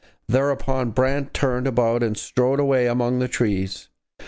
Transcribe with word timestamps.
Thereupon 0.27 0.89
Brant 0.89 1.31
turned 1.31 1.67
about 1.67 2.01
and 2.01 2.17
strode 2.17 2.59
away 2.59 2.87
among 2.87 3.19
the 3.19 3.27
trees. 3.27 3.87